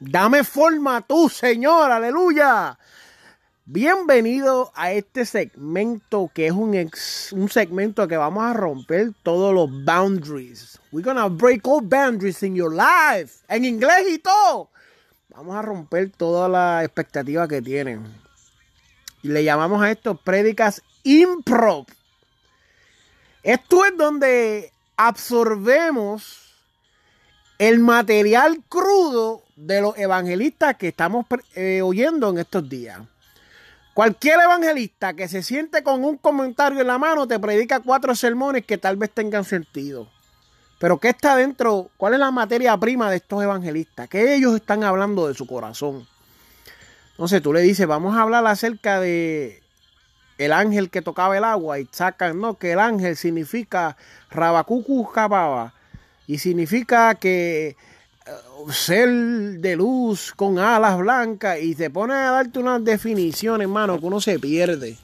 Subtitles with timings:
[0.00, 1.90] Dame forma tú, Señor.
[1.90, 2.78] Aleluya.
[3.66, 6.90] Bienvenido a este segmento que es un,
[7.32, 10.80] un segmento que vamos a romper todos los boundaries.
[10.92, 13.44] We're gonna break all boundaries in your life.
[13.48, 14.70] En inglés y todo.
[15.28, 18.02] Vamos a romper toda la expectativa que tienen.
[19.22, 21.84] Y le llamamos a esto prédicas improv.
[23.42, 26.43] Esto es donde absorbemos
[27.58, 33.00] el material crudo de los evangelistas que estamos eh, oyendo en estos días.
[33.94, 38.66] Cualquier evangelista que se siente con un comentario en la mano te predica cuatro sermones
[38.66, 40.08] que tal vez tengan sentido.
[40.80, 41.90] Pero ¿qué está dentro?
[41.96, 44.08] ¿Cuál es la materia prima de estos evangelistas?
[44.08, 46.08] ¿Qué ellos están hablando de su corazón?
[47.12, 49.62] Entonces tú le dices, vamos a hablar acerca de
[50.38, 53.96] el ángel que tocaba el agua y sacan, no, que el ángel significa
[54.30, 55.72] Rabacucu Jababa
[56.26, 57.76] y significa que
[58.26, 64.00] uh, ser de luz con alas blancas y te pone a darte unas definiciones, hermano,
[64.00, 64.96] que uno se pierde.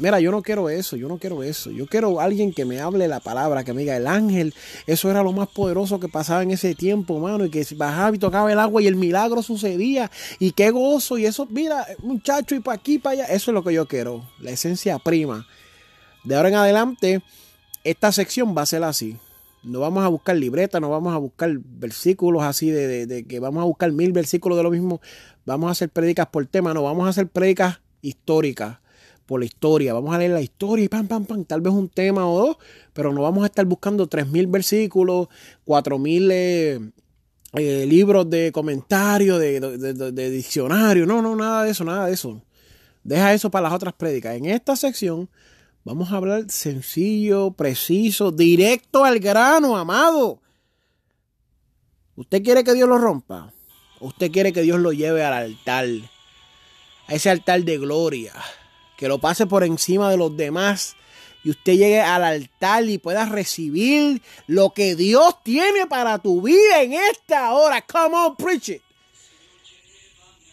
[0.00, 1.72] Mira, yo no quiero eso, yo no quiero eso.
[1.72, 4.54] Yo quiero alguien que me hable la palabra, que me diga el ángel.
[4.86, 7.44] Eso era lo más poderoso que pasaba en ese tiempo, mano.
[7.44, 10.08] Y que bajaba y tocaba el agua y el milagro sucedía.
[10.38, 11.18] Y qué gozo.
[11.18, 13.34] Y eso, mira, muchacho, y para aquí, para allá.
[13.34, 14.24] Eso es lo que yo quiero.
[14.38, 15.48] La esencia prima.
[16.22, 17.22] De ahora en adelante,
[17.82, 19.16] esta sección va a ser así.
[19.62, 23.64] No vamos a buscar libretas, no vamos a buscar versículos así de, que vamos a
[23.64, 25.00] buscar mil versículos de lo mismo.
[25.44, 28.78] Vamos a hacer prédicas por tema, no, vamos a hacer prédicas históricas,
[29.26, 29.92] por la historia.
[29.92, 32.56] Vamos a leer la historia y pam, pam, pam, tal vez un tema o dos,
[32.94, 35.28] pero no vamos a estar buscando tres mil versículos,
[35.64, 36.80] cuatro mil eh,
[37.52, 41.04] eh, libros de comentarios, de, de diccionario.
[41.04, 42.42] No, no, nada de eso, nada de eso.
[43.04, 44.34] Deja eso para las otras prédicas.
[44.34, 45.28] En esta sección
[45.88, 50.42] Vamos a hablar sencillo, preciso, directo al grano, amado.
[52.14, 53.54] ¿Usted quiere que Dios lo rompa?
[53.98, 55.86] ¿O usted quiere que Dios lo lleve al altar?
[57.06, 58.34] A ese altar de gloria.
[58.98, 60.94] Que lo pase por encima de los demás.
[61.42, 66.82] Y usted llegue al altar y pueda recibir lo que Dios tiene para tu vida
[66.82, 67.80] en esta hora.
[67.80, 68.82] Come on, preach it.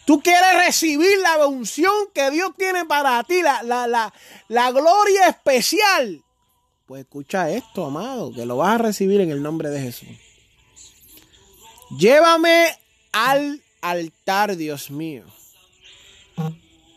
[0.06, 4.12] Tú quieres recibir la unción que Dios tiene para ti, la,
[4.48, 6.22] la, gloria especial.
[6.86, 10.08] Pues escucha esto, amado, que lo vas a recibir en el nombre de Jesús.
[11.98, 12.68] Llévame
[13.10, 15.24] al altar, Dios mío.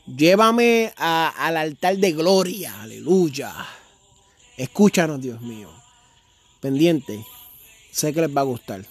[0.05, 3.55] Llévame al altar de gloria, aleluya.
[4.55, 5.71] Escúchanos, Dios mío.
[6.59, 7.25] Pendiente,
[7.91, 8.85] sé que les va a gustar.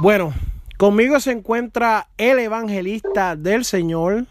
[0.00, 0.32] Bueno,
[0.78, 4.24] conmigo se encuentra el evangelista del Señor,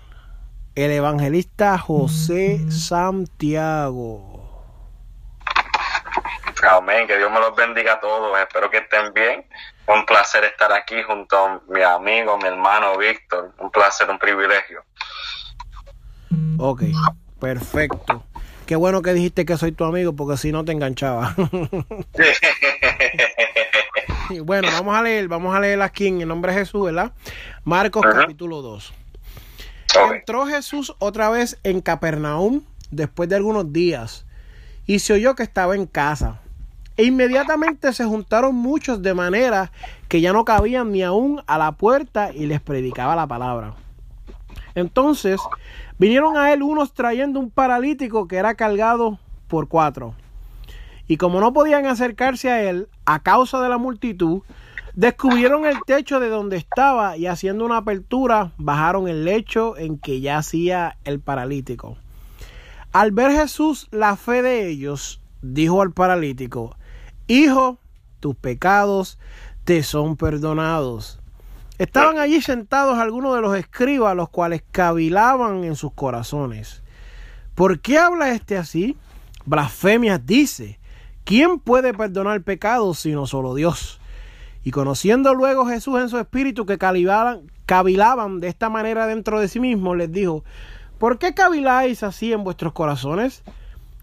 [0.75, 4.31] el evangelista José Santiago.
[6.69, 9.45] Amén, que Dios me los bendiga a todos, espero que estén bien.
[9.87, 13.53] Un placer estar aquí junto a mi amigo, mi hermano Víctor.
[13.59, 14.83] Un placer, un privilegio.
[16.57, 16.83] Ok,
[17.39, 18.23] perfecto.
[18.65, 21.35] Qué bueno que dijiste que soy tu amigo porque si no te enganchaba.
[24.39, 27.11] bueno, vamos a leer, vamos a leer aquí en el nombre de Jesús, ¿verdad?
[27.63, 28.93] Marcos capítulo 2.
[30.13, 34.25] Entró Jesús otra vez en Capernaum después de algunos días
[34.85, 36.39] y se oyó que estaba en casa.
[36.97, 39.71] E inmediatamente se juntaron muchos de manera
[40.07, 43.73] que ya no cabían ni aún a la puerta y les predicaba la palabra.
[44.75, 45.39] Entonces
[45.97, 50.15] vinieron a él unos trayendo un paralítico que era cargado por cuatro.
[51.07, 54.41] Y como no podían acercarse a él a causa de la multitud,
[54.93, 60.21] descubrieron el techo de donde estaba y haciendo una apertura bajaron el lecho en que
[60.21, 61.97] yacía el paralítico.
[62.91, 66.75] Al ver Jesús la fe de ellos, dijo al paralítico,
[67.27, 67.79] Hijo,
[68.19, 69.17] tus pecados
[69.63, 71.19] te son perdonados.
[71.77, 76.83] Estaban allí sentados algunos de los escribas, los cuales cavilaban en sus corazones.
[77.55, 78.97] ¿Por qué habla este así?
[79.45, 80.80] Blasfemias dice.
[81.23, 83.99] ¿Quién puede perdonar pecados sino solo Dios?
[84.63, 89.59] Y conociendo luego Jesús en su espíritu que cavilaban de esta manera dentro de sí
[89.59, 90.43] mismo, les dijo,
[90.99, 93.43] ¿por qué caviláis así en vuestros corazones?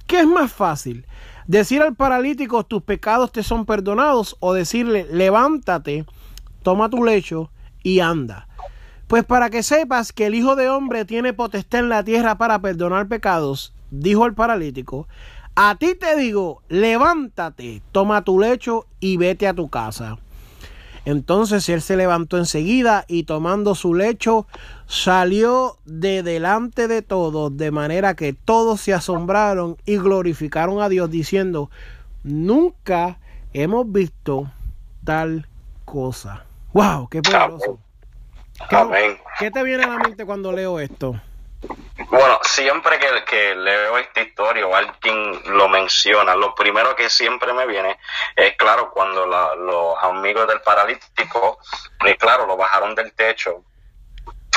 [0.06, 1.06] ¿Qué es más fácil?
[1.46, 6.06] ¿Decir al paralítico tus pecados te son perdonados o decirle levántate,
[6.62, 7.50] toma tu lecho
[7.82, 8.48] y anda?
[9.06, 12.60] Pues para que sepas que el Hijo de Hombre tiene potestad en la tierra para
[12.60, 15.08] perdonar pecados, dijo el paralítico,
[15.60, 20.16] a ti te digo, levántate, toma tu lecho y vete a tu casa.
[21.04, 24.46] Entonces él se levantó enseguida y tomando su lecho
[24.86, 31.10] salió de delante de todos, de manera que todos se asombraron y glorificaron a Dios
[31.10, 31.72] diciendo,
[32.22, 33.18] nunca
[33.52, 34.52] hemos visto
[35.02, 35.48] tal
[35.84, 36.44] cosa.
[36.72, 37.08] ¡Wow!
[37.08, 37.80] ¡Qué poderoso!
[38.70, 39.16] Amén.
[39.40, 41.20] ¿Qué te viene a la mente cuando leo esto?
[42.10, 47.52] Bueno, siempre que, que, leo esta historia o alguien lo menciona, lo primero que siempre
[47.52, 47.98] me viene
[48.36, 51.58] es, claro, cuando la, los amigos del paralítico,
[52.06, 53.64] y claro, lo bajaron del techo,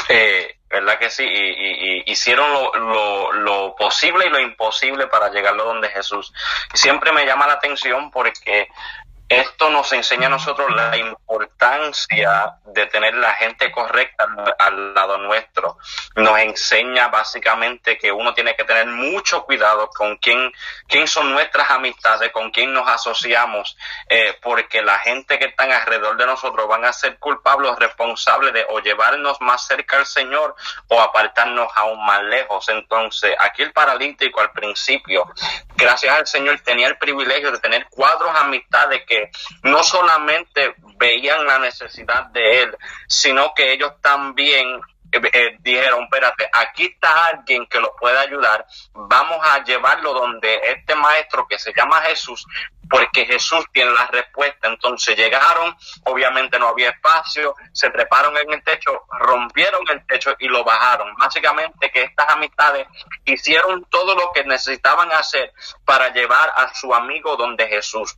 [0.07, 1.24] eh, ¿verdad que sí?
[1.24, 6.33] Y, y, y hicieron lo, lo, lo, posible y lo imposible para llegarlo donde Jesús.
[6.74, 8.69] Siempre me llama la atención porque
[9.31, 14.25] esto nos enseña a nosotros la importancia de tener la gente correcta
[14.60, 15.78] al lado nuestro.
[16.18, 20.51] Nos enseña básicamente que uno tiene que tener mucho cuidado con quién,
[20.86, 23.78] quién son nuestras amistades, con quién nos asociamos,
[24.10, 28.66] eh, porque la gente que están alrededor de nosotros van a ser culpables, responsables de
[28.68, 30.56] o llevarnos más cerca al Señor
[30.89, 32.68] o apartarnos aún más lejos.
[32.68, 35.31] Entonces, aquí el paralítico al principio,
[35.75, 39.20] gracias al Señor, tenía el privilegio de tener cuatro amistades que
[39.63, 42.77] no solamente veían la necesidad de él,
[43.07, 44.81] sino que ellos también
[45.12, 50.59] eh, eh, dijeron, espérate, aquí está alguien que lo puede ayudar, vamos a llevarlo donde
[50.69, 52.45] este maestro que se llama Jesús,
[52.89, 54.68] porque Jesús tiene la respuesta.
[54.68, 60.47] Entonces llegaron, obviamente no había espacio, se treparon en el techo, rompieron el techo y
[60.47, 61.13] lo bajaron.
[61.15, 62.88] Básicamente que estas amistades
[63.25, 65.53] hicieron todo lo que necesitaban hacer
[65.85, 68.18] para llevar a su amigo donde Jesús.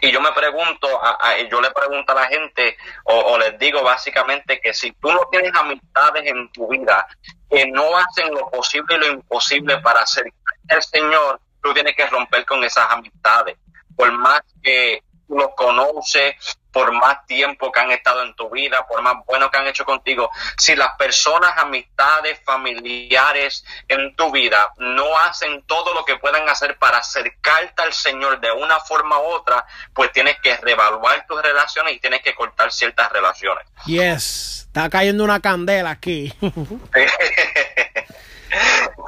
[0.00, 4.60] Y yo me pregunto, a, yo le pregunto a la gente, o, les digo básicamente
[4.60, 7.06] que si tú no tienes amistades en tu vida
[7.48, 12.06] que no hacen lo posible y lo imposible para acercarte al Señor, tú tienes que
[12.06, 13.56] romper con esas amistades.
[13.96, 18.86] Por más que tú los conoces, por más tiempo que han estado en tu vida,
[18.86, 24.72] por más bueno que han hecho contigo, si las personas, amistades, familiares en tu vida
[24.78, 29.24] no hacen todo lo que puedan hacer para acercarte al Señor de una forma u
[29.24, 33.66] otra, pues tienes que reevaluar tus relaciones y tienes que cortar ciertas relaciones.
[33.86, 36.32] Yes, está cayendo una candela aquí.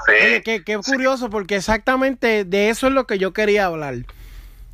[0.07, 0.43] sí.
[0.45, 3.95] Qué curioso, porque exactamente de eso es lo que yo quería hablar.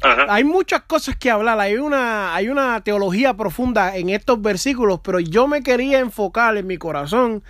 [0.03, 0.27] Ajá.
[0.29, 5.19] Hay muchas cosas que hablar, hay una, hay una teología profunda en estos versículos, pero
[5.19, 7.43] yo me quería enfocar en mi corazón.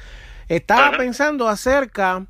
[0.48, 0.96] Estaba Ajá.
[0.96, 2.24] pensando acerca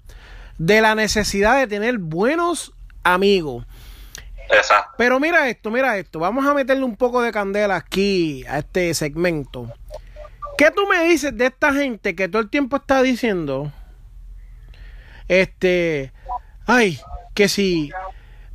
[0.59, 2.73] de la necesidad de tener buenos
[3.05, 3.65] amigos.
[4.51, 4.95] Exacto.
[4.99, 6.19] Pero mira esto, mira esto.
[6.19, 9.73] Vamos a meterle un poco de candela aquí a este segmento.
[10.57, 13.73] ¿Qué tú me dices de esta gente que todo el tiempo está diciendo?
[15.29, 16.13] Este,
[16.67, 16.99] ay,
[17.35, 17.93] que si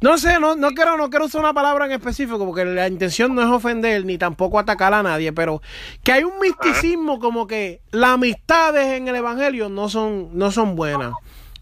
[0.03, 3.33] no sé, no, no, quiero, no quiero usar una palabra en específico porque la intención
[3.33, 5.61] no es ofender ni tampoco atacar a nadie, pero
[6.03, 10.75] que hay un misticismo como que las amistades en el Evangelio no son, no son
[10.75, 11.13] buenas.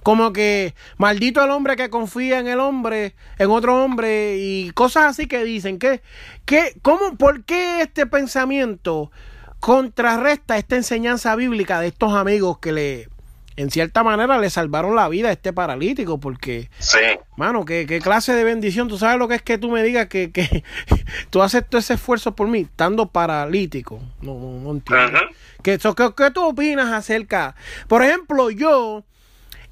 [0.02, 5.12] Como que maldito el hombre que confía en el hombre, en otro hombre y cosas
[5.12, 5.78] así que dicen.
[5.78, 6.02] que,
[6.46, 9.12] que, cómo, ¿Por qué este pensamiento
[9.60, 13.10] contrarresta esta enseñanza bíblica de estos amigos que le,
[13.56, 17.00] en cierta manera le salvaron la vida a este paralítico, porque, sí.
[17.36, 18.88] mano, ¿qué, qué clase de bendición.
[18.88, 20.64] Tú sabes lo que es que tú me digas que, que
[21.30, 24.00] tú haces todo ese esfuerzo por mí, estando paralítico.
[24.22, 25.20] No, no, no entiendo.
[25.20, 25.36] Uh -huh.
[25.64, 27.56] ¿Qué, so, ¿qué, ¿Qué tú opinas acerca?
[27.88, 29.04] Por ejemplo, yo,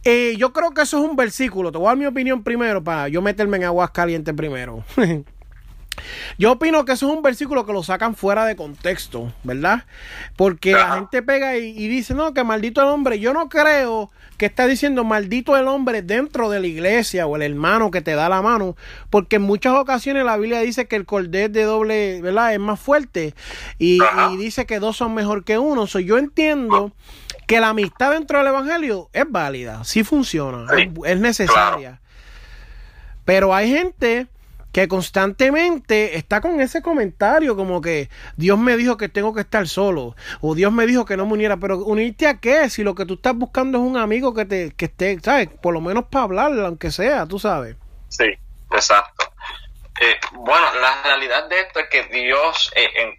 [0.04, 1.72] eh, yo creo que eso es un versículo.
[1.72, 4.84] Te voy a dar mi opinión primero para yo meterme en aguas calientes primero.
[6.38, 9.86] Yo opino que eso es un versículo que lo sacan fuera de contexto, ¿verdad?
[10.36, 13.20] Porque la gente pega y, y, dice, no, que maldito el hombre.
[13.20, 17.42] Yo no creo que está diciendo maldito el hombre dentro de la iglesia o el
[17.42, 18.78] hermano que te da la mano,
[19.10, 22.54] porque en muchas ocasiones la Biblia dice que el cordés de doble, ¿verdad?
[22.54, 23.34] Es más fuerte
[23.78, 24.00] y,
[24.32, 25.88] y dice que dos son mejor que uno.
[25.88, 26.94] So, yo entiendo
[27.48, 31.90] que la amistad dentro del evangelio es válida, sí funciona, sí, es, es, necesaria.
[31.90, 32.00] Claro.
[33.26, 34.28] Pero hay gente
[34.72, 39.68] que constantemente está con ese comentario como que Dios me dijo que tengo que estar
[39.68, 42.96] solo o Dios me dijo que no me uniera, pero unirte a qué si lo
[42.96, 45.50] que tú estás buscando es un amigo que te que esté, ¿sabes?
[45.62, 47.76] Por lo menos para hablar, aunque sea, tú sabes.
[48.10, 48.26] Sí,
[48.72, 49.32] exacto.
[50.00, 53.18] Eh, bueno, la realidad de esto es que Dios, eh, en,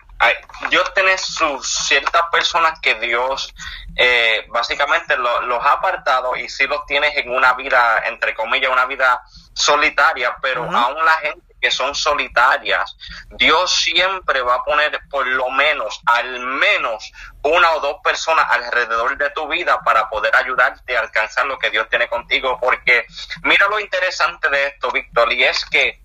[0.71, 3.55] Dios tiene sus ciertas personas que Dios
[3.97, 8.87] eh, básicamente los ha apartado y sí los tienes en una vida, entre comillas, una
[8.87, 9.23] vida
[9.55, 12.97] solitaria, pero aún la gente que son solitarias,
[13.31, 19.19] Dios siempre va a poner por lo menos, al menos una o dos personas alrededor
[19.19, 22.59] de tu vida para poder ayudarte a alcanzar lo que Dios tiene contigo.
[22.61, 23.07] Porque
[23.43, 26.01] mira lo interesante de esto, Víctor, y es que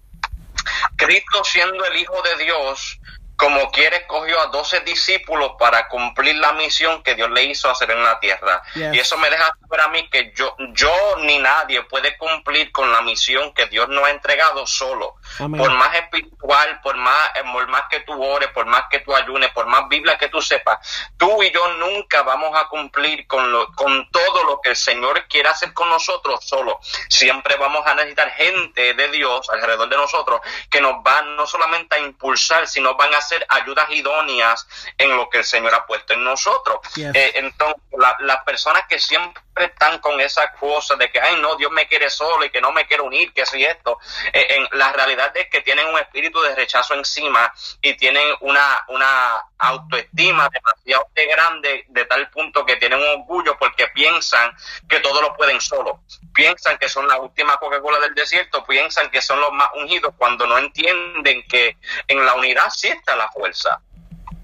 [0.98, 3.00] Cristo siendo el Hijo de Dios,
[3.38, 7.92] como quiere, escogió a doce discípulos para cumplir la misión que Dios le hizo hacer
[7.92, 8.62] en la tierra.
[8.76, 12.92] Y eso me deja saber a mí que yo, yo ni nadie puede cumplir con
[12.92, 15.16] la misión que Dios nos ha entregado solo.
[15.38, 19.16] Por más espiritual, por más, eh, por más que tú ores, por más que tú
[19.16, 20.80] ayunes, por más Biblia que tú sepas,
[21.18, 25.28] tú y yo nunca vamos a cumplir con, lo, con todo lo que el Señor
[25.28, 26.80] quiere hacer con nosotros solo.
[27.10, 31.96] Siempre vamos a necesitar gente de Dios alrededor de nosotros que nos van no solamente
[31.96, 36.14] a impulsar, sino van a ser ayudas idóneas en lo que el Señor ha puesto
[36.14, 36.80] en nosotros.
[36.98, 37.82] Eh, entonces,
[38.20, 42.10] las personas que siempre están con esa cosa de que, ay, no, Dios me quiere
[42.10, 44.00] solo y que no me quiere unir, que si esto,
[44.34, 47.52] eh, en la realidad es que tienen un espíritu de rechazo encima
[47.82, 53.88] y tienen una, una autoestima demasiado grande de tal punto que tienen un orgullo porque
[53.90, 54.52] piensan
[54.88, 56.02] que todo lo pueden solo,
[56.34, 60.46] piensan que son la última Coca-Cola del desierto, piensan que son los más ungidos cuando
[60.46, 61.78] no entienden que
[62.08, 63.80] en la unidad sí está la fuerza.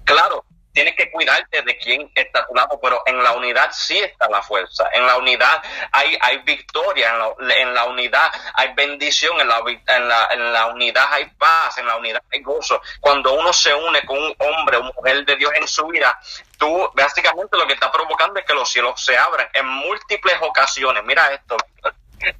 [0.04, 4.28] Claro, tienes que cuidarte de quién está tu lado, pero en la unidad sí está
[4.28, 4.88] la fuerza.
[4.92, 5.62] En la unidad
[5.92, 11.06] hay, hay victoria, en la, unidad hay bendición, en la, en, la, en la unidad
[11.10, 12.80] hay paz, en la unidad hay gozo.
[13.00, 16.18] Cuando uno se une con un hombre o mujer de Dios en su vida,
[16.58, 21.02] tú básicamente lo que está provocando es que los cielos se abran en múltiples ocasiones.
[21.04, 21.56] Mira esto,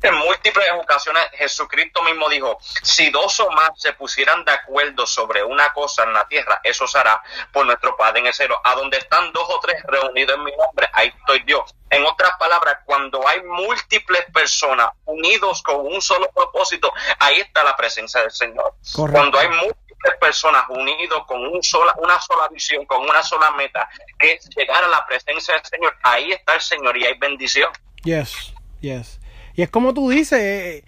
[0.03, 5.43] en múltiples ocasiones Jesucristo mismo dijo, si dos o más se pusieran de acuerdo sobre
[5.43, 7.23] una cosa en la tierra, eso se hará
[7.53, 8.61] por nuestro Padre en el cielo.
[8.65, 11.75] A donde están dos o tres reunidos en mi nombre, ahí estoy Dios.
[11.91, 17.77] En otras palabras, cuando hay múltiples personas unidos con un solo propósito, ahí está la
[17.77, 18.75] presencia del Señor.
[18.95, 19.83] Cuando hay múltiples
[20.21, 24.83] personas unidos con un sola, una sola visión, con una sola meta, que es llegar
[24.83, 27.71] a la presencia del Señor, ahí está el Señor y hay bendición.
[28.05, 29.22] Yes, yes.
[29.55, 30.85] Y es como tú dices,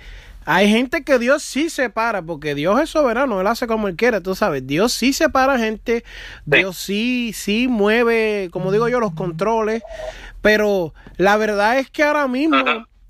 [0.46, 4.20] hay gente que Dios sí separa, porque Dios es soberano, Él hace como Él quiere,
[4.20, 4.66] tú sabes.
[4.66, 6.04] Dios sí separa gente,
[6.44, 9.82] Dios sí, sí mueve, como digo yo, los controles.
[10.42, 12.58] Pero la verdad es que ahora mismo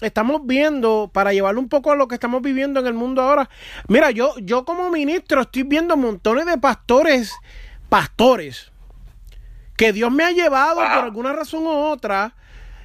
[0.00, 3.50] estamos viendo, para llevarlo un poco a lo que estamos viviendo en el mundo ahora.
[3.88, 7.32] Mira, yo, yo como ministro estoy viendo montones de pastores,
[7.88, 8.70] pastores,
[9.76, 12.34] que Dios me ha llevado por alguna razón u otra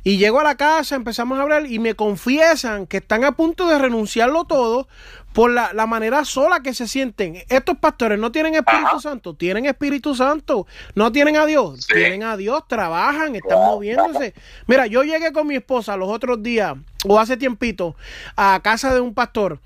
[0.03, 3.68] y llego a la casa, empezamos a hablar y me confiesan que están a punto
[3.68, 4.88] de renunciarlo todo
[5.34, 7.44] por la, manera sola que se sienten.
[7.50, 12.36] Estos pastores no tienen Espíritu Santo, tienen Espíritu Santo, no tienen a Dios, tienen a
[12.38, 14.34] Dios, trabajan, están moviéndose.
[14.68, 16.75] Mira, yo llegué con mi esposa los otros días,
[17.06, 17.96] o hace tiempito,
[18.36, 19.60] a casa de un pastor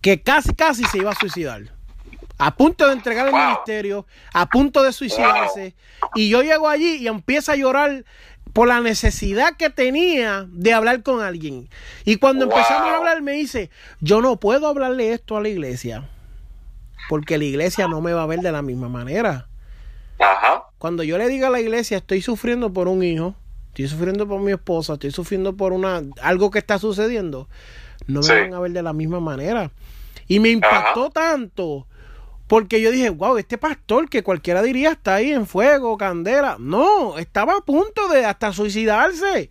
[0.00, 1.62] que casi, casi se iba a suicidar.
[2.38, 5.76] A punto de entregar el ministerio, a punto de suicidarse,
[6.14, 8.04] y yo llego allí y empiezo a llorar
[8.52, 11.68] por la necesidad que tenía de hablar con alguien.
[12.04, 16.08] Y cuando empezamos a hablar me dice, yo no puedo hablarle esto a la iglesia,
[17.08, 19.48] porque la iglesia no me va a ver de la misma manera.
[20.78, 23.34] Cuando yo le diga a la iglesia, estoy sufriendo por un hijo,
[23.68, 27.48] estoy sufriendo por mi esposa, estoy sufriendo por una algo que está sucediendo,
[28.06, 29.70] no me van a ver de la misma manera.
[30.28, 31.86] Y me impactó tanto
[32.52, 36.56] porque yo dije, wow, este pastor que cualquiera diría está ahí en fuego, candela.
[36.60, 39.48] No, estaba a punto de hasta suicidarse.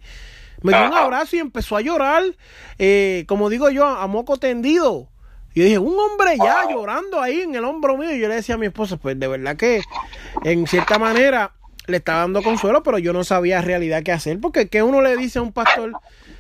[0.62, 2.22] Me dio un abrazo y empezó a llorar,
[2.78, 5.10] eh, como digo yo, a moco tendido.
[5.56, 8.16] Y yo dije, un hombre ya llorando ahí en el hombro mío.
[8.16, 9.82] Y yo le decía a mi esposa, pues de verdad que
[10.44, 11.56] en cierta manera
[11.88, 14.40] le estaba dando consuelo, pero yo no sabía realidad qué hacer.
[14.40, 15.94] Porque que uno le dice a un pastor,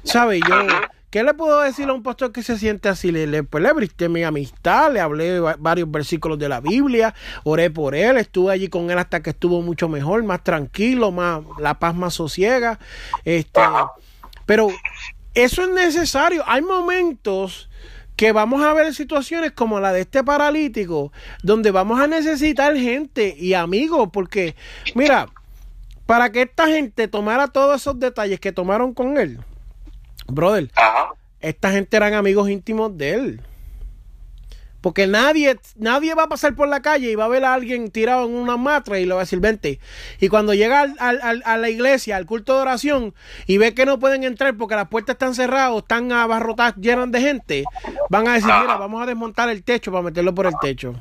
[0.04, 0.40] ¿sabe?
[0.48, 0.68] Yo
[1.12, 3.12] ¿Qué le puedo decir a un pastor que se siente así?
[3.12, 7.14] Le, le, pues le mi amistad, le hablé varios versículos de la Biblia,
[7.44, 11.42] oré por él, estuve allí con él hasta que estuvo mucho mejor, más tranquilo, más
[11.60, 12.80] la paz más sosiega.
[13.26, 13.60] Este,
[14.46, 14.70] pero
[15.34, 16.46] eso es necesario.
[16.48, 17.70] Hay momentos
[18.16, 21.12] que vamos a ver situaciones como la de este paralítico,
[21.44, 24.56] donde vamos a necesitar gente y amigos, porque
[24.96, 25.28] mira,
[26.06, 29.40] para que esta gente tomara todos esos detalles que tomaron con él,
[30.32, 30.70] brother,
[31.40, 33.42] esta gente eran amigos íntimos de él.
[34.82, 37.92] Porque nadie, nadie va a pasar por la calle y va a ver a alguien
[37.92, 39.80] tirado en una matra y le va a decir, vente.
[40.20, 43.14] Y cuando llega al, a la iglesia, al culto de oración,
[43.46, 47.22] y ve que no pueden entrar porque las puertas están cerradas, están abarrotadas, llenas de
[47.22, 47.64] gente,
[48.10, 50.96] van a decir, mira, vamos a desmontar el techo para meterlo por el techo.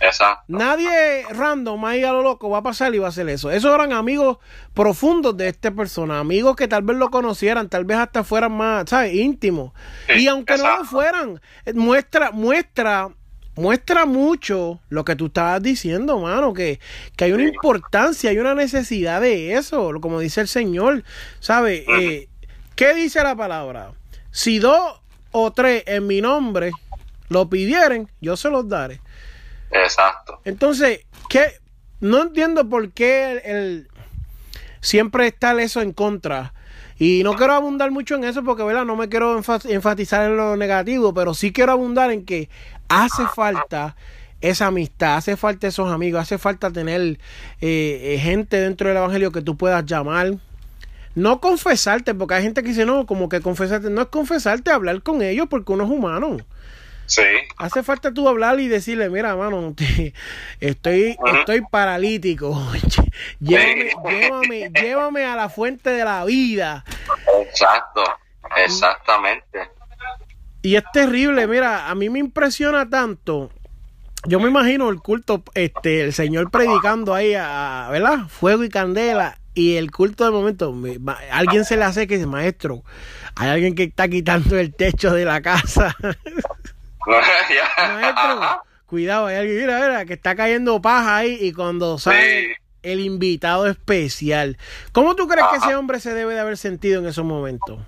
[0.00, 0.44] Exacto.
[0.48, 3.50] Nadie random ahí a lo loco va a pasar y va a hacer eso.
[3.50, 4.38] Esos eran amigos
[4.74, 8.90] profundos de esta persona, amigos que tal vez lo conocieran, tal vez hasta fueran más,
[8.90, 9.14] ¿sabes?
[9.14, 9.72] íntimos.
[10.06, 13.08] Sí, y aunque no lo fueran, eh, muestra, muestra,
[13.56, 16.78] muestra mucho lo que tú estabas diciendo, mano, que,
[17.16, 17.50] que hay una Sí.
[17.54, 21.04] importancia, hay una necesidad de eso, lo- como dice el Señor,
[21.40, 21.86] ¿sabes?
[21.88, 21.96] Ujú.
[21.98, 22.28] Eh,
[22.74, 23.92] ¿Qué dice la palabra?
[24.30, 25.00] Si dos
[25.32, 26.70] o tres en mi nombre
[27.30, 29.00] lo pidieren, yo se los daré.
[29.70, 30.40] Exacto.
[30.44, 31.44] Entonces, ¿qué?
[32.00, 33.88] No entiendo por qué el, el-
[34.80, 36.52] siempre está eso en contra.
[36.98, 38.84] Y no quiero abundar mucho en eso porque, ¿verdad?
[38.86, 42.48] No me quiero enfa- enfatizar en lo negativo, pero sí quiero abundar en que
[42.88, 43.96] hace falta
[44.40, 47.18] esa amistad, hace falta esos amigos, hace falta tener eh,
[47.60, 50.34] eh, gente dentro del Evangelio que tú puedas llamar.
[51.14, 55.02] No confesarte, porque hay gente que dice, no, como que confesarte, no es confesarte, hablar
[55.02, 56.36] con ellos porque uno es humano.
[57.06, 57.22] Sí.
[57.56, 60.12] Hace falta tú hablar y decirle, mira, mano, te-
[60.60, 62.60] estoy, estoy paralítico.
[63.40, 66.84] llévame, llévame, llévame a la fuente de la vida.
[67.42, 68.02] Exacto.
[68.56, 69.60] Exactamente.
[70.62, 73.50] Y es terrible, mira, a mí me impresiona tanto.
[74.26, 78.26] Yo me imagino el culto, este, el Señor predicando ahí, a, ¿verdad?
[78.28, 79.38] Fuego y candela.
[79.54, 80.98] Y el culto de momento, me-
[81.30, 82.82] alguien se le hace que dice, maestro,
[83.36, 85.94] hay alguien que está quitando el techo de la casa.
[87.78, 92.52] Maestro, cuidado, hay alguien, mira, mira, que está cayendo paja ahí y cuando sale Sí.
[92.82, 94.58] el invitado especial.
[94.92, 97.80] ¿Cómo tú crees que ese hombre se debe de haber sentido en esos momentos?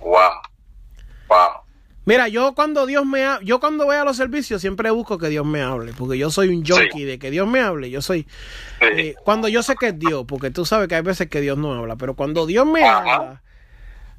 [0.00, 0.18] Wow.
[1.28, 1.38] Wow.
[2.06, 5.28] Mira, yo cuando Dios me ha- yo cuando voy a los servicios siempre busco que
[5.30, 8.24] Dios me hable, porque yo soy un junkie de que Dios me hable, yo soy
[8.80, 8.86] Sí.
[8.98, 11.56] eh, cuando yo sé que es Dios, porque tú sabes que hay veces que Dios
[11.56, 12.98] no habla, pero cuando Dios me Ajá.
[12.98, 13.42] habla,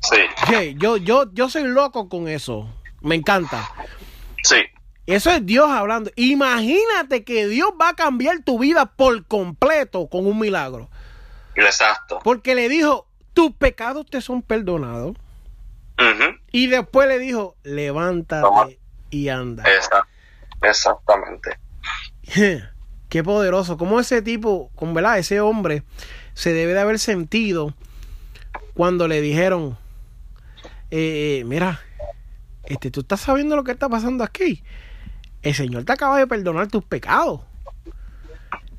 [0.02, 0.18] Sí.
[0.48, 2.68] hey, yo yo yo soy loco con eso.
[3.02, 3.70] Me encanta.
[4.46, 4.58] Sí.
[5.08, 6.12] Eso es Dios hablando.
[6.16, 10.90] Imagínate que Dios va a cambiar tu vida por completo con un milagro.
[11.56, 12.20] Exacto.
[12.24, 15.16] Porque le dijo, tus pecados te son perdonados.
[15.98, 16.38] Ujú.
[16.52, 18.68] Y después le dijo, levántate Toma.
[19.10, 19.64] y anda.
[20.62, 21.58] Exactamente.
[23.10, 23.78] Qué poderoso.
[23.78, 25.84] Como ese tipo, con verdad, ese hombre
[26.34, 27.74] se debe de haber sentido
[28.74, 29.78] cuando le dijeron,
[30.92, 31.80] eh, mira,
[32.68, 34.64] este, tú estás sabiendo lo que está pasando aquí.
[35.42, 37.42] El Señor te acaba de perdonar tus pecados.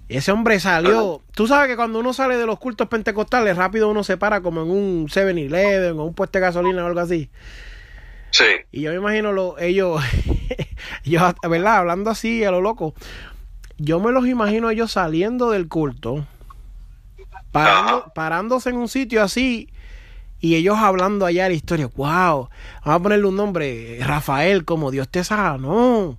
[0.09, 1.23] Ese hombre salió.
[1.33, 4.63] Tú sabes que cuando uno sale de los cultos pentecostales, rápido uno se para como
[4.63, 7.29] en un 7-Eleven o un puesto de gasolina o algo así.
[8.31, 8.45] Sí.
[8.71, 10.01] Y yo me imagino lo, ellos,
[11.05, 11.77] ellos, ¿verdad?
[11.79, 12.95] Hablando así a lo loco.
[13.79, 16.25] Yo me los imagino ellos saliendo del culto,
[17.53, 19.69] parando- parándose en un sitio así
[20.41, 21.89] y ellos hablando allá la historia.
[21.95, 22.49] ¡Wow!
[22.85, 26.19] Vamos a ponerle un nombre, Rafael, como Dios te sanó.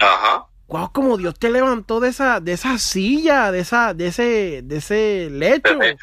[0.00, 0.46] Ajá.
[0.68, 0.92] ¡Wow!
[0.92, 5.28] Como Dios te levantó de esa, de esa silla, de esa, de ese, de ese
[5.30, 5.74] lecho.
[5.76, 5.96] De.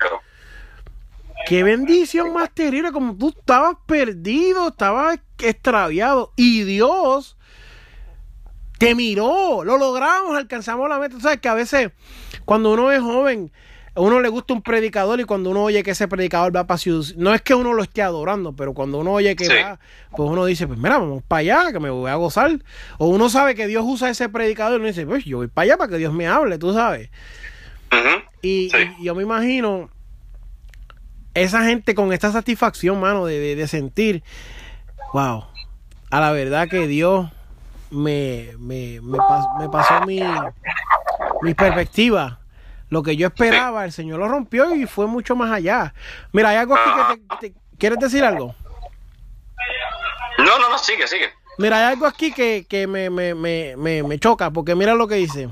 [1.47, 7.37] Qué bendición más terrible, como tú estabas perdido, estabas extraviado y Dios
[8.79, 11.15] te miró, lo logramos, alcanzamos la meta.
[11.15, 11.91] Tú sabes que a veces
[12.45, 13.51] cuando uno es joven,
[13.95, 16.77] a uno le gusta un predicador y cuando uno oye que ese predicador va para
[16.77, 17.13] su...
[17.17, 19.53] No es que uno lo esté adorando, pero cuando uno oye que Sí.
[19.53, 19.79] va,
[20.11, 22.51] pues uno dice, pues mira, vamos para allá, que me voy a gozar.
[22.97, 25.63] O uno sabe que Dios usa ese predicador y uno dice, pues yo voy para
[25.63, 27.09] allá para que Dios me hable, tú sabes.
[28.41, 28.77] Y, Sí.
[28.99, 29.89] y yo me imagino
[31.33, 34.23] esa gente con esta satisfacción, mano, de, de- de sentir,
[35.13, 35.45] wow,
[36.11, 37.29] a la verdad que Dios
[37.91, 40.21] me, me, me, pas- me pasó mi,
[41.41, 42.39] mi perspectiva.
[42.89, 45.93] Lo que yo esperaba, el Señor lo rompió y fue mucho más allá.
[46.31, 46.89] Mira, hay algo aquí
[47.39, 48.55] que te, te- ¿Quieres decir algo?
[50.37, 51.29] No, no, no, sigue, sigue.
[51.57, 55.07] Mira, hay algo aquí que, que me, me, me, me, me choca, porque mira lo
[55.07, 55.49] que dice.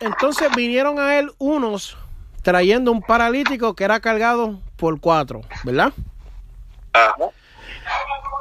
[0.00, 1.96] Entonces vinieron a él unos
[2.42, 5.92] trayendo un paralítico que era cargado por cuatro, ¿verdad?
[6.92, 7.14] Ajá.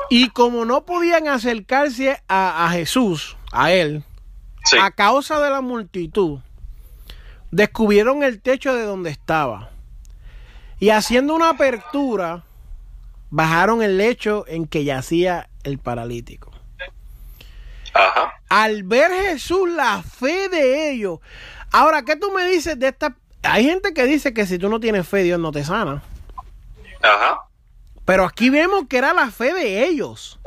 [0.10, 4.04] Y como no podían acercarse a, a Jesús, a él,
[4.64, 4.78] Sí.
[4.82, 6.40] a causa de la multitud,
[7.56, 9.70] descubrieron el techo de donde estaba.
[10.78, 12.44] Y haciendo una apertura,
[13.30, 16.52] bajaron el lecho en que yacía el paralítico.
[17.94, 18.34] Ajá.
[18.50, 21.20] al ver Jesús la fe de ellos.
[21.72, 23.16] Ahora, ¿qué tú me dices de esta?
[23.42, 26.04] Hay gente que dice que si tú no tienes fe, Dios no te sana.
[27.02, 27.46] Ajá.
[28.04, 30.42] Pero aquí vemos que era la fe de ellos.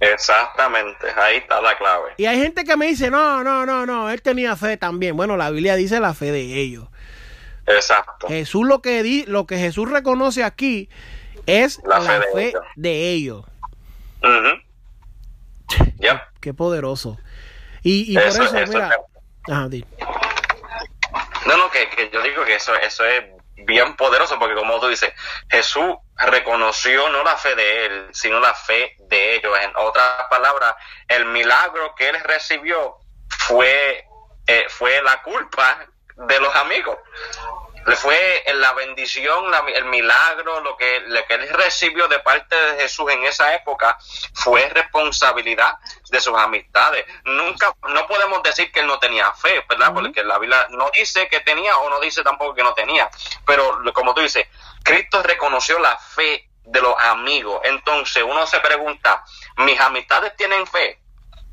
[0.00, 1.06] Exactamente.
[1.16, 2.14] Ahí está la clave.
[2.16, 5.16] Y hay gente que me dice, no, no, no, no, él tenía fe también.
[5.16, 6.88] Bueno, la Biblia dice la fe de ellos.
[7.66, 8.26] Exacto.
[8.26, 10.88] Jesús lo que di, lo que Jesús reconoce aquí
[11.46, 13.44] es la, La fe, fe de ellos.
[14.22, 14.60] de ellos.
[15.98, 16.20] Yep.
[16.40, 17.18] Qué poderoso.
[17.82, 18.96] Y, y por eso, mira...
[19.48, 19.68] Ajá,
[21.46, 23.24] no, no, que, que, yo digo que eso, eso es
[23.66, 25.10] bien poderoso porque como tú dices,
[25.48, 29.58] Jesús reconoció no la fe de él, sino la fe de ellos.
[29.60, 30.74] En otras palabras,
[31.08, 32.96] el milagro que él recibió
[33.28, 34.06] fue,
[34.46, 35.86] eh, fue la culpa
[36.28, 36.96] de los amigos
[37.86, 42.82] le fue la bendición, el milagro, lo que, lo que él recibió de parte de
[42.82, 43.98] Jesús en esa época
[44.34, 45.78] fue responsabilidad
[46.10, 47.06] de sus amistades.
[47.24, 49.92] Nunca, no podemos decir que él no tenía fe, ¿verdad?
[49.94, 53.10] Porque la Biblia no dice que tenía o no dice tampoco que no tenía.
[53.46, 54.46] Pero como tú dices,
[54.84, 57.60] Cristo reconoció la fe de los amigos.
[57.64, 59.24] Entonces uno se pregunta,
[59.56, 60.99] ¿mis amistades tienen fe?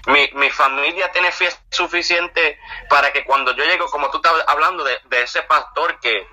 [0.07, 4.83] Mi, mi, familia tiene fe suficiente para que cuando yo llego, como tú estás hablando
[4.83, 6.25] de, de ese pastor que,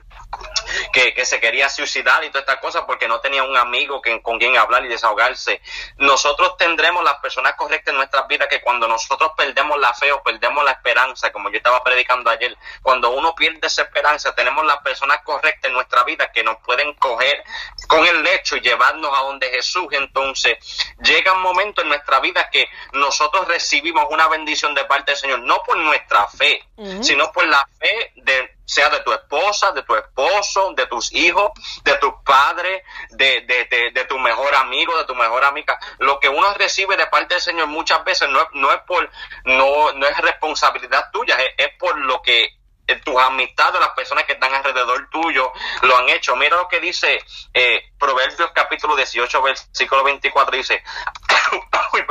[0.92, 4.38] que, se quería suicidar y todas estas cosas porque no tenía un amigo que, con
[4.38, 5.60] quien hablar y desahogarse.
[5.96, 10.22] Nosotros tendremos las personas correctas en nuestras vidas que cuando nosotros perdemos la fe o
[10.22, 14.78] perdemos la esperanza, como yo estaba predicando ayer, cuando uno pierde esa esperanza, tenemos las
[14.78, 17.42] personas correctas en nuestra vida que nos pueden coger
[17.88, 19.86] con el lecho y llevarnos a donde Jesús.
[19.92, 20.58] Entonces
[21.02, 25.40] llega un momento en nuestra vida que nosotros recibimos una bendición de parte del Señor,
[25.40, 26.62] no por nuestra fe,
[27.00, 31.50] sino por la fe de sea de tu esposa, de tu esposo, de tus hijos,
[31.82, 35.78] de tus padres, de, de, de, tu mejor amigo, de tu mejor amiga.
[35.98, 39.10] Lo que uno recibe de parte del Señor muchas veces no, no es por,
[39.44, 42.48] no, no es responsabilidad tuya, es, por lo que
[42.86, 46.36] eh, tus amistades, las personas que están alrededor tuyo, lo han hecho.
[46.36, 47.18] Mira lo que dice
[47.52, 50.82] eh, Proverbios capítulo 18, versículo 24, dice,
[51.92, 52.04] uy,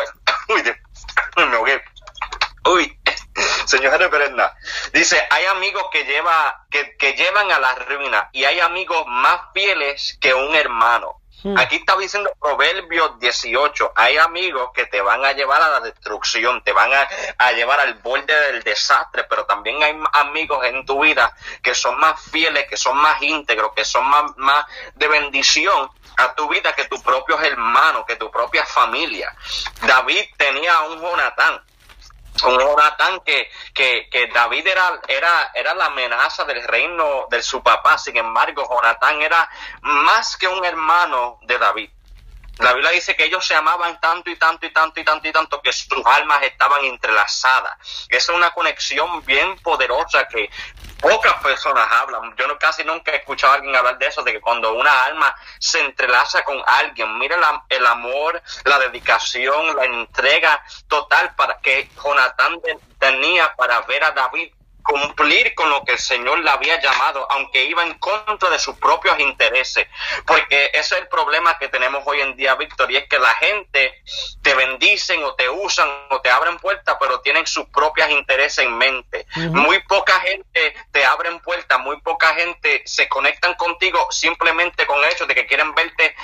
[0.50, 0.76] uy,
[1.38, 1.82] uy,
[2.66, 3.00] uy,
[3.66, 4.56] Señor reverenda,
[4.92, 9.42] dice, hay amigos que, lleva, que, que llevan a la ruina y hay amigos más
[9.54, 11.24] fieles que un hermano.
[11.44, 11.58] Hmm.
[11.58, 16.64] Aquí está diciendo Proverbios 18, hay amigos que te van a llevar a la destrucción,
[16.64, 21.36] te van a, llevar al borde del desastre, pero también hay amigos en tu vida
[21.62, 26.34] que son más fieles, que son más íntegros, que son más, más de bendición a
[26.34, 29.36] tu vida que tus propios hermanos, que tu propia familia.
[29.82, 31.62] David tenía un Jonatán
[32.42, 37.62] un Jonatán que, que, que, David era, era, era la amenaza del reino de su
[37.62, 39.50] papá, sin embargo, Jonatán era
[39.82, 41.90] más que un hermano de David.
[42.60, 45.32] La Biblia dice que ellos se amaban tanto y tanto y tanto y tanto y
[45.32, 47.78] tanto que sus almas estaban entrelazadas.
[48.10, 50.50] Esa es una conexión bien poderosa que
[51.02, 52.36] pocas personas hablan.
[52.38, 55.04] Yo no, casi nunca he escuchado a alguien hablar de eso, de que cuando una
[55.06, 57.38] alma se entrelaza con alguien, mira
[57.70, 62.62] el amor, la dedicación, la entrega total para que Jonatán
[63.00, 67.64] tenía para ver a David cumplir con lo que el Señor le había llamado, aunque
[67.64, 69.88] iba en contra de sus propios intereses.
[70.26, 73.34] Porque ese es el problema que tenemos hoy en día, Víctor, y es que la
[73.36, 74.04] gente
[74.42, 78.78] te bendicen o te usan o te abren puertas, pero tienen sus propios intereses en
[78.78, 79.26] mente.
[79.36, 85.12] Muy poca gente te abren puertas, muy poca gente se conectan contigo simplemente con el
[85.12, 86.16] hecho de que quieren verte,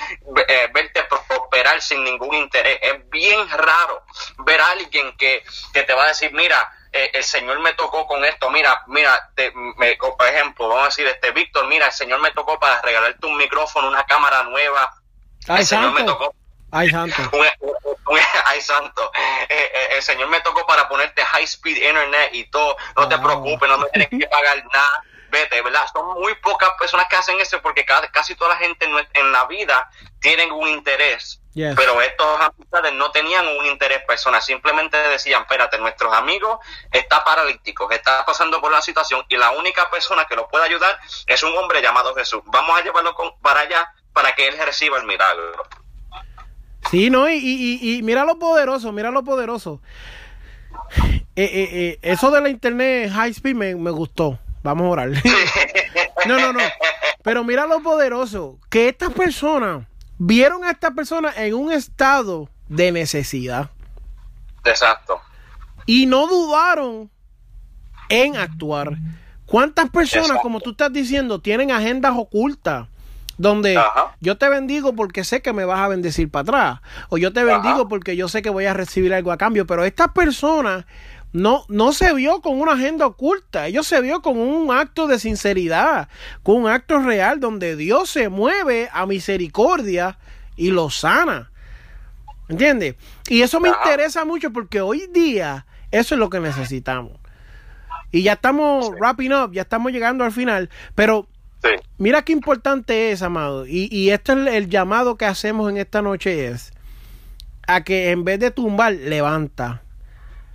[0.48, 2.80] eh, verte prosperar sin ningún interés.
[2.82, 4.04] Es bien raro
[4.39, 5.43] ver a alguien que,
[5.74, 9.32] que te va a decir, mira, eh, el Señor me tocó con esto, mira, mira,
[9.78, 13.25] me, por ejemplo, vamos a decir, este Víctor, mira, el Señor me tocó para regalarte
[13.28, 14.93] un micrófono, una cámara nueva.
[15.47, 16.34] Ay, el Señor me tocó.
[16.71, 17.15] Ay, santo.
[18.45, 19.12] ay, santo.
[19.49, 22.75] Eh, eh, el Señor me tocó para ponerte high speed internet y todo.
[22.95, 25.04] No te preocupes, no me tienes que pagar nada.
[25.30, 25.86] Vete, ¿verdad?
[25.94, 29.89] Son muy pocas personas que hacen eso porque casi toda la gente en la vida
[30.20, 31.39] tienen un interés
[31.76, 36.60] pero estos amistades no tenían un interés personal, simplemente decían, espérate, nuestros amigos
[36.92, 40.98] está paralítico, está pasando por la situación y la única persona que lo puede ayudar
[41.28, 42.42] es un hombre llamado Jesús.
[42.46, 45.63] Vamos a llevarlo para allá para que él reciba el milagro.
[46.89, 47.38] Sí, no, y,
[47.82, 49.82] y, mira lo poderoso, mira lo poderoso.
[51.36, 54.39] Eh, eh, eh, eso de la internet high speed me, me gustó.
[54.70, 55.10] Vamos a orar.
[56.28, 56.60] no, no, no.
[57.24, 59.86] Pero mira lo poderoso, que estas personas
[60.18, 63.70] vieron a esta persona en un estado de necesidad.
[64.64, 65.20] Exacto.
[65.86, 67.10] Y no dudaron
[68.10, 68.98] en actuar.
[69.46, 72.88] ¿Cuántas personas, como tú estás diciendo, tienen agendas ocultas?
[73.38, 73.82] Donde
[74.20, 76.82] yo te bendigo porque sé que me vas a bendecir para atrás.
[77.08, 79.66] O yo te bendigo porque yo sé que voy a recibir algo a cambio.
[79.66, 80.86] Pero estas personas
[81.32, 85.20] no, no se vio con una agenda oculta, ellos se vio con un acto de
[85.20, 86.10] sinceridad,
[86.44, 90.18] con un acto real donde Dios se mueve a misericordia
[90.56, 91.52] y lo sana.
[92.48, 92.96] ¿Entiendes?
[93.28, 97.13] Y eso me interesa mucho porque hoy día eso es lo que necesitamos.
[98.12, 101.28] Y ya estamos wrapping up, ya estamos llegando al final, pero
[102.00, 103.68] mira qué importante es, amado.
[103.68, 106.74] Y, y esto es el llamado que hacemos en esta noche es
[107.68, 109.84] a que en vez de tumbar, levanta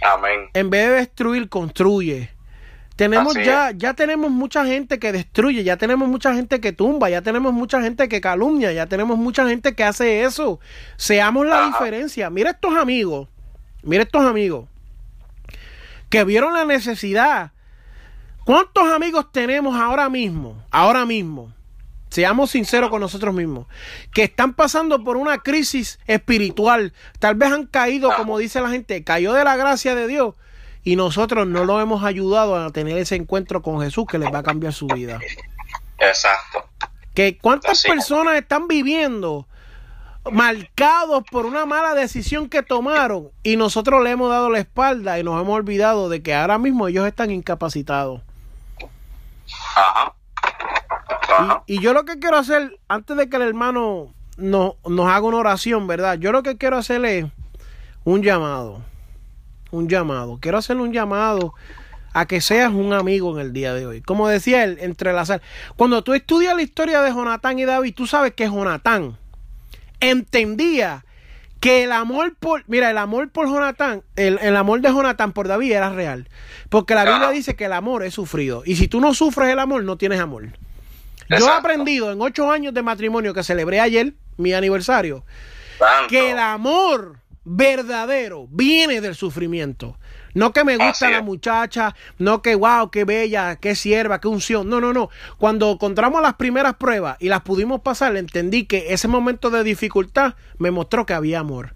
[0.04, 0.50] Amén.
[0.54, 2.30] En vez de destruir, construye.
[2.96, 7.22] Tenemos ya, ya tenemos mucha gente que destruye, ya tenemos mucha gente que tumba, ya
[7.22, 10.60] tenemos mucha gente que calumnia, ya tenemos mucha gente que hace eso.
[10.96, 12.30] Seamos la diferencia.
[12.30, 13.28] Mira estos amigos,
[13.82, 14.68] mira estos amigos
[16.08, 17.50] que vieron la necesidad.
[18.44, 20.62] ¿Cuántos amigos tenemos ahora mismo?
[20.70, 21.52] Ahora mismo.
[22.14, 23.66] Seamos sinceros con nosotros mismos.
[24.12, 26.92] Que están pasando por una crisis espiritual.
[27.18, 30.37] Tal vez han caído, como dice la gente, cayó de la gracia de Dios
[30.85, 34.38] y nosotros no lo hemos ayudado a tener ese encuentro con Jesús que les va
[34.38, 35.18] a cambiar su vida.
[35.98, 36.68] Exacto.
[37.14, 39.48] Que cuántas personas están viviendo
[40.31, 45.24] marcados por una mala decisión que tomaron y nosotros le hemos dado la espalda y
[45.24, 48.22] nos hemos olvidado de que ahora mismo ellos están incapacitados.
[49.74, 50.14] Ajá.
[51.66, 54.76] Y, yo lo que quiero hacer, antes de que el hermano nos
[55.10, 56.18] haga una oración, ¿verdad?
[56.18, 57.26] Yo lo que quiero hacer es
[58.04, 58.82] un llamado
[59.74, 60.38] un llamado.
[60.40, 61.54] Quiero hacerle un llamado
[62.12, 64.00] a que seas un amigo en el día de hoy.
[64.00, 65.42] Como decía él, entrelazar.
[65.76, 69.18] Cuando tú estudias la historia de Jonatán y David, tú sabes que Jonatán
[70.00, 71.04] entendía
[71.60, 75.72] que el amor por, mira, el amor por Jonatán, el, amor de Jonatán por David
[75.72, 76.28] era real.
[76.68, 78.62] Porque la Biblia dice que el amor es sufrido.
[78.64, 80.50] Y si tú no sufres el amor, no tienes amor.
[81.28, 85.24] Yo he aprendido en ocho años de matrimonio que celebré ayer, mi aniversario,
[86.08, 89.98] que el amor verdadero viene del sufrimiento.
[90.34, 94.68] No que me gusta la muchacha, no que wow, qué bella, qué sierva, qué unción.
[94.68, 95.08] No, no, no.
[95.38, 100.34] Cuando encontramos las primeras pruebas y las pudimos pasar, entendí que ese momento de dificultad
[100.58, 101.74] me mostró que había amor.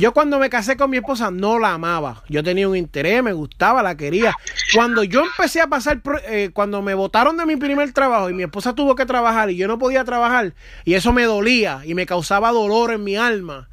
[0.00, 2.24] Yo cuando me casé con mi esposa no la amaba.
[2.28, 4.34] Yo tenía un interés, me gustaba, la quería.
[4.74, 8.42] Cuando yo empecé a pasar, eh, cuando me votaron de mi primer trabajo y mi
[8.42, 12.06] esposa tuvo que trabajar y yo no podía trabajar y eso me dolía y me
[12.06, 13.68] causaba dolor en mi alma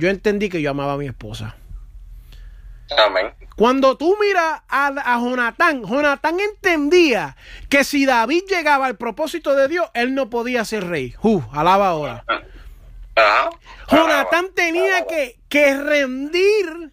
[0.00, 1.56] yo entendí que yo amaba a mi esposa.
[3.06, 3.32] Amén.
[3.54, 7.36] Cuando tú miras a, a, Jonatán, Jonatán entendía
[7.68, 11.14] que si David llegaba al propósito de Dios, él no podía ser rey.
[11.22, 12.24] Uh, alaba ahora.
[13.90, 16.90] Jonatán tenía que, que rendir,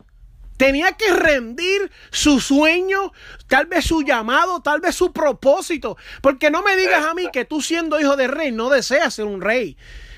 [0.58, 3.12] tenía que rendir su sueño,
[3.48, 5.98] tal vez su llamado, tal vez su propósito.
[6.22, 9.26] Porque no me digas a mí que tú siendo hijo de rey no deseas ser
[9.26, 9.78] un rey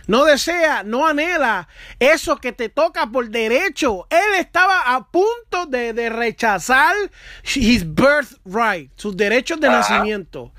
[0.09, 1.67] no desea, no anhela
[1.99, 4.07] eso que te toca por derecho.
[4.09, 6.95] Él estaba a punto de, rechazar
[7.43, 10.51] his birthright, sus derechos de nacimiento.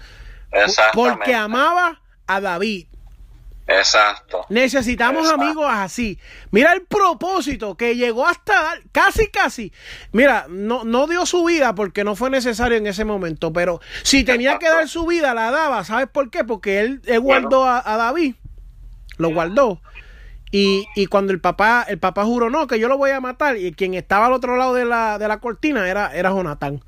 [0.94, 2.86] Porque amaba a David.
[3.66, 4.46] Exacto.
[4.48, 6.18] Necesitamos amigos así.
[6.50, 9.72] Mira el propósito que llegó hasta casi, casi.
[10.12, 14.24] Mira, no, no dio su vida porque no fue necesario en ese momento, pero si
[14.24, 15.84] tenía que dar su vida, la daba.
[15.84, 16.42] ¿Sabes por qué?
[16.42, 18.34] Porque él, guardó a, David
[19.18, 19.80] lo guardó.
[20.50, 23.56] Y, y, cuando el papá, el papá juró, no, que yo lo voy a matar,
[23.56, 26.82] y quien estaba al otro lado de la, de la cortina era, era Jonathan.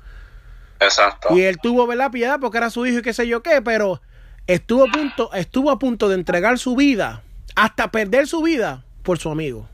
[0.81, 1.29] Exacto.
[1.35, 4.01] Y él tuvo la piedad porque era su hijo y qué sé yo qué, pero
[4.47, 7.21] estuvo a punto, estuvo a punto de entregar su vida,
[7.55, 9.67] hasta perder su vida por su amigo.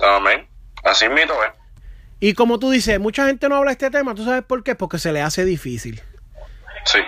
[0.00, 0.46] Amén.
[0.84, 1.52] Así mismo ¿eh?
[2.20, 4.74] Y como tú dices, mucha gente no habla de este tema, ¿tú sabes por qué?
[4.74, 6.02] Porque se le hace difícil.
[6.84, 6.98] Sí.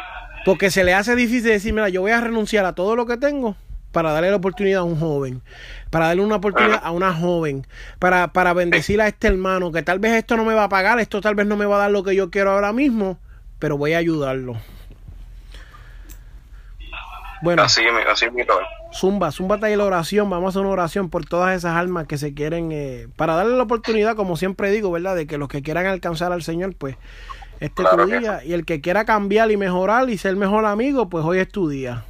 [0.44, 3.16] Porque se le hace difícil decir, mira, yo voy a renunciar a todo lo que
[3.16, 3.56] tengo
[3.90, 5.42] para darle la oportunidad a un joven,
[5.90, 7.66] para darle una oportunidad a una joven,
[7.98, 11.00] para, para bendecir a este hermano, que tal vez esto no me va a pagar,
[11.00, 13.18] esto tal vez no me va a dar lo que yo quiero ahora mismo,
[13.58, 14.56] pero voy a ayudarlo.
[17.42, 18.26] Bueno, así, así
[18.92, 22.18] Zumba, zumba ahí la oración, vamos a hacer una oración por todas esas almas que
[22.18, 25.16] se quieren, eh, para darle la oportunidad, como siempre digo, ¿verdad?
[25.16, 26.96] De que los que quieran alcanzar al Señor, pues
[27.60, 31.08] este es tu día, y el que quiera cambiar y mejorar y ser mejor amigo,
[31.08, 32.04] pues hoy es tu día.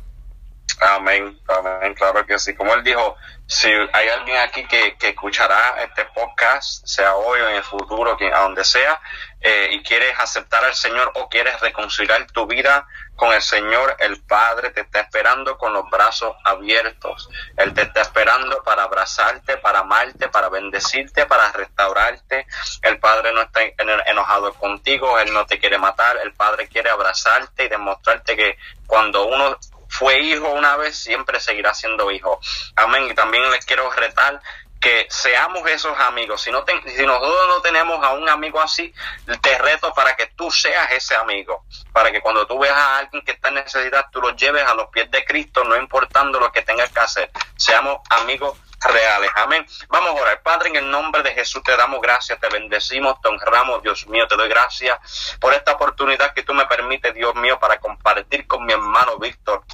[0.80, 2.54] Amén, amén, claro que sí.
[2.54, 3.14] Como él dijo,
[3.46, 8.16] si hay alguien aquí que, que escuchará este podcast, sea hoy o en el futuro,
[8.18, 8.98] a donde sea,
[9.42, 14.22] eh, y quieres aceptar al Señor o quieres reconciliar tu vida con el Señor, el
[14.22, 17.28] Padre te está esperando con los brazos abiertos.
[17.58, 22.46] Él te está esperando para abrazarte, para amarte, para bendecirte, para restaurarte.
[22.80, 23.60] El Padre no está
[24.06, 29.26] enojado contigo, Él no te quiere matar, el Padre quiere abrazarte y demostrarte que cuando
[29.26, 29.58] uno
[30.00, 32.40] fue hijo una vez, siempre seguirá siendo hijo.
[32.74, 33.06] Amén.
[33.10, 34.40] Y también les quiero retar
[34.80, 36.40] que seamos esos amigos.
[36.40, 38.94] Si, no si nosotros no tenemos a un amigo así,
[39.42, 41.66] te reto para que tú seas ese amigo.
[41.92, 44.72] Para que cuando tú veas a alguien que está en necesidad, tú lo lleves a
[44.72, 47.30] los pies de Cristo, no importando lo que tengas que hacer.
[47.56, 49.30] Seamos amigos reales.
[49.36, 49.66] Amén.
[49.88, 50.42] Vamos a orar.
[50.42, 54.26] Padre, en el nombre de Jesús te damos gracias, te bendecimos, te honramos, Dios mío,
[54.26, 58.64] te doy gracias por esta oportunidad que tú me permites, Dios mío, para compartir con
[58.64, 59.64] mi hermano Víctor.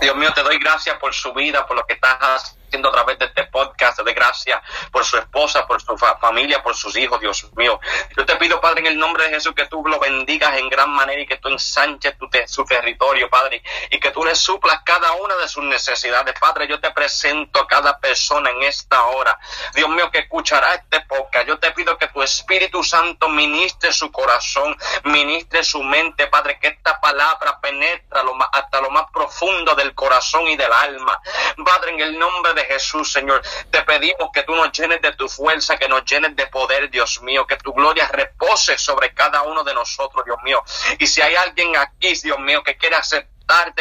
[0.00, 3.26] Dios mío, te doy gracias por su vida, por lo que estás a través de
[3.26, 4.00] este podcast.
[4.00, 7.80] De gracias por su esposa, por su familia, por sus hijos, Dios mío.
[8.16, 10.90] Yo te pido, Padre, en el nombre de Jesús, que tú lo bendigas en gran
[10.90, 15.12] manera y que tú ensanches tu su territorio, Padre, y que tú le suplas cada
[15.12, 16.34] una de sus necesidades.
[16.38, 19.38] Padre, yo te presento a cada persona en esta hora.
[19.74, 21.46] Dios mío, que escuchará este podcast.
[21.46, 26.68] Yo te pido que tu Espíritu Santo ministre su corazón, ministre su mente, Padre, que
[26.68, 31.20] esta palabra penetra lo hasta lo más profundo del corazón y del alma.
[31.64, 35.28] Padre, en el nombre de Jesús, Señor, te pedimos que tú nos llenes de tu
[35.28, 39.64] fuerza, que nos llenes de poder, Dios mío, que tu gloria repose sobre cada uno
[39.64, 40.62] de nosotros, Dios mío.
[40.98, 42.96] Y si hay alguien aquí, Dios mío, que quiere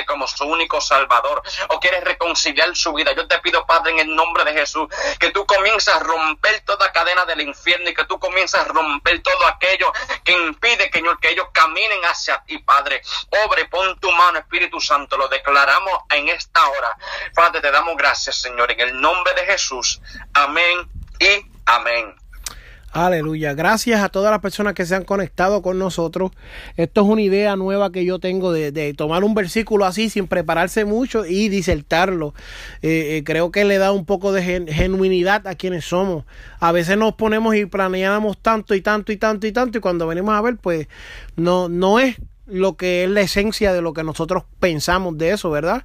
[0.05, 4.15] como su único Salvador o quieres reconciliar su vida, yo te pido, Padre, en el
[4.15, 4.87] nombre de Jesús,
[5.19, 9.21] que tú comienzas a romper toda cadena del infierno y que tú comienzas a romper
[9.21, 9.91] todo aquello
[10.23, 13.01] que impide, Señor, que ellos caminen hacia ti, Padre.
[13.45, 16.97] Obre, pon tu mano, Espíritu Santo, lo declaramos en esta hora.
[17.33, 20.01] Padre, te damos gracias, Señor, en el nombre de Jesús.
[20.33, 22.18] Amén y amén.
[22.91, 23.53] Aleluya.
[23.53, 26.31] Gracias a todas las personas que se han conectado con nosotros.
[26.75, 30.85] Esto es una idea nueva que yo tengo de, tomar un versículo así sin prepararse
[30.85, 32.33] mucho y disertarlo.
[32.81, 36.25] Eh, eh, creo que le da un poco de genuinidad a quienes somos.
[36.59, 40.07] A veces nos ponemos y planeamos tanto y tanto y tanto y tanto y cuando
[40.07, 40.87] venimos a ver pues
[41.35, 45.51] no, no es lo que es la esencia de lo que nosotros pensamos de eso,
[45.51, 45.83] ¿verdad?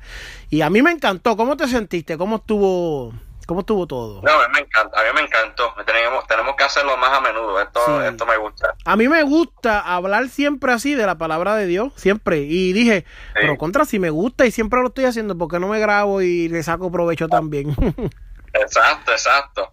[0.49, 1.37] Y a mí me encantó.
[1.37, 2.17] ¿Cómo te sentiste?
[2.17, 3.13] ¿Cómo estuvo?
[3.47, 4.23] ¿Cómo estuvo todo?
[4.23, 5.75] No, a mí me encanta, a mí me encantó.
[5.85, 7.61] Tenemos, tenemos que hacerlo más a menudo.
[7.61, 8.75] Esto, esto me gusta.
[8.85, 12.39] A mí me gusta hablar siempre así de la palabra de Dios, siempre.
[12.39, 13.05] Y dije,
[13.35, 16.23] pero contra, si me gusta y siempre lo estoy haciendo, ¿por qué no me grabo
[16.23, 17.75] y le saco provecho también?
[18.55, 19.73] exacto, exacto.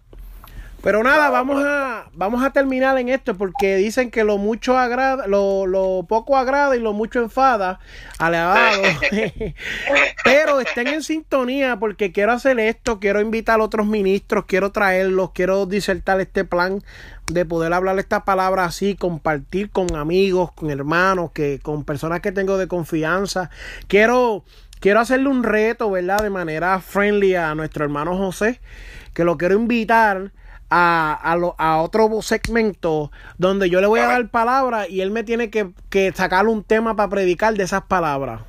[0.82, 5.28] Pero nada, vamos a, vamos a terminar en esto porque dicen que lo mucho agrada,
[5.28, 7.78] lo, lo poco agrada y lo mucho enfada.
[8.18, 8.82] Alabado.
[10.24, 15.30] Pero estén en sintonía porque quiero hacer esto, quiero invitar a otros ministros, quiero traerlos,
[15.32, 16.82] quiero disertar este plan
[17.28, 22.32] de poder hablar esta palabra así, compartir con amigos, con hermanos, que, con personas que
[22.32, 23.50] tengo de confianza.
[23.86, 24.42] Quiero,
[24.80, 26.24] quiero hacerle un reto, ¿verdad?
[26.24, 28.60] De manera friendly a nuestro hermano José,
[29.14, 30.32] que lo quiero invitar
[30.74, 35.50] a, a, otro segmento donde yo le voy a dar palabras y él me tiene
[35.50, 38.40] que, que sacar un tema para predicar de esas palabras.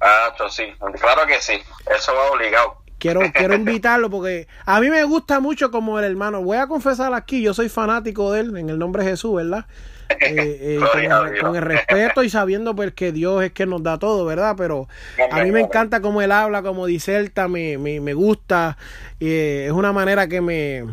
[0.00, 0.64] Ah, sí,
[1.00, 1.60] claro que sí,
[1.94, 2.78] eso va obligado.
[2.98, 6.42] Quiero, quiero invitarlo porque a mí me gusta mucho como el hermano.
[6.42, 9.66] Voy a confesar aquí, yo soy fanático de él en el nombre de Jesús, ¿verdad?
[10.20, 14.26] Eh, eh, con, el, respeto y sabiendo pues que Dios es que nos da todo,
[14.26, 14.54] ¿verdad?
[14.56, 14.86] Pero
[15.30, 18.76] a mí me encanta cómo él habla, como diserta, me, me, me gusta.
[19.18, 20.84] Eh, es una manera que me,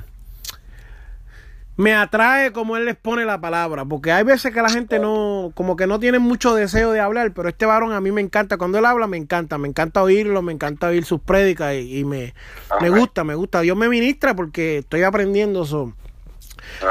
[1.82, 5.52] me atrae como él les pone la palabra, porque hay veces que la gente no,
[5.56, 8.58] como que no tiene mucho deseo de hablar, pero este varón a mí me encanta,
[8.58, 12.36] cuando él habla me encanta, me encanta oírlo, me encanta oír sus prédicas y, me,
[12.82, 13.62] me gusta, me gusta.
[13.62, 15.94] Dios me ministra porque estoy aprendiendo eso.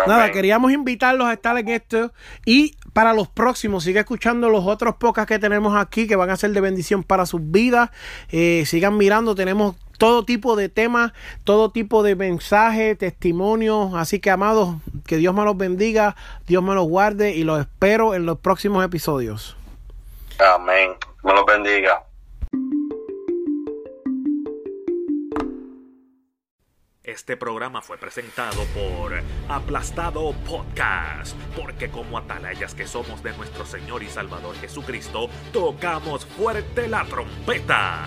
[0.09, 2.13] Nada, queríamos invitarlos a estar en esto
[2.45, 6.37] y para los próximos, sigue escuchando los otros pocas que tenemos aquí que van a
[6.37, 7.91] ser de bendición para sus vidas.
[8.31, 11.13] Eh, sigan mirando, tenemos todo tipo de temas,
[11.45, 13.93] todo tipo de mensajes, testimonios.
[13.95, 18.15] Así que, amados, que Dios me los bendiga, Dios me los guarde y los espero
[18.15, 19.59] en los próximos episodios.
[20.57, 20.93] Amén.
[21.23, 22.03] Me los bendiga.
[27.03, 29.13] Este programa fue presentado por
[29.51, 36.89] Aplastado Podcast, porque como atalayas que somos de nuestro Señor y Salvador Jesucristo, tocamos fuerte
[36.89, 38.07] la trompeta.